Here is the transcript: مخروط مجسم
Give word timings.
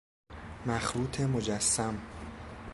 مخروط 0.65 1.19
مجسم 1.19 2.01